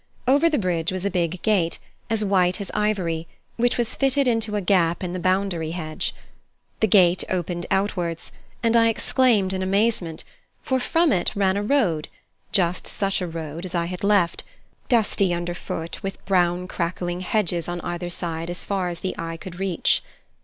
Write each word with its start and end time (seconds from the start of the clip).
Over 0.27 0.49
the 0.49 0.57
bridge 0.57 0.91
was 0.91 1.05
a 1.05 1.11
big 1.11 1.39
gate, 1.43 1.77
as 2.09 2.25
white 2.25 2.59
as 2.59 2.71
ivory, 2.73 3.27
which 3.57 3.77
was 3.77 3.93
fitted 3.93 4.27
into 4.27 4.55
a 4.55 4.59
gap 4.61 5.03
in 5.03 5.13
the 5.13 5.19
boundary 5.19 5.69
hedge. 5.77 6.15
The 6.79 6.87
gate 6.87 7.23
opened 7.29 7.67
outwards, 7.69 8.31
and 8.63 8.75
I 8.75 8.87
exclaimed 8.89 9.53
in 9.53 9.61
amazement, 9.61 10.23
for 10.63 10.79
from 10.79 11.11
it 11.11 11.35
ran 11.35 11.55
a 11.55 11.61
road 11.61 12.07
just 12.51 12.87
such 12.87 13.21
a 13.21 13.27
road 13.27 13.63
as 13.63 13.75
I 13.75 13.85
had 13.85 14.03
left 14.03 14.43
dusty 14.89 15.35
under 15.35 15.53
foot, 15.53 16.01
with 16.01 16.25
brown 16.25 16.67
crackling 16.67 17.19
hedges 17.19 17.67
on 17.67 17.79
either 17.81 18.09
side 18.09 18.49
as 18.49 18.63
far 18.63 18.89
as 18.89 19.01
the 19.01 19.13
eye 19.19 19.37
could 19.37 19.59
reach. 19.59 20.01